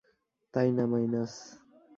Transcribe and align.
তাই 0.53 0.69
না, 0.77 0.83
মাইনাস? 0.91 1.33